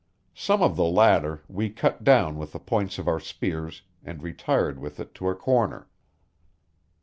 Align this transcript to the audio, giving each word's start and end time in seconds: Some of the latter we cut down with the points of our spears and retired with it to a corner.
Some 0.33 0.63
of 0.63 0.75
the 0.77 0.83
latter 0.83 1.43
we 1.47 1.69
cut 1.69 2.03
down 2.03 2.39
with 2.39 2.53
the 2.53 2.59
points 2.59 2.97
of 2.97 3.07
our 3.07 3.19
spears 3.19 3.83
and 4.03 4.23
retired 4.23 4.79
with 4.79 4.99
it 4.99 5.13
to 5.13 5.29
a 5.29 5.35
corner. 5.35 5.89